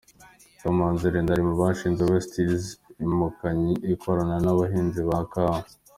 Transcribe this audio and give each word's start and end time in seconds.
Kamanzi 0.59 1.03
Irénée: 1.07 1.33
Ari 1.33 1.43
mu 1.49 1.53
bashinze 1.61 2.01
West 2.09 2.31
Hills, 2.41 2.67
ikompanyi 3.03 3.71
ikorana 3.93 4.35
n’abahinzi 4.43 5.01
ba 5.09 5.19
kawa. 5.33 5.59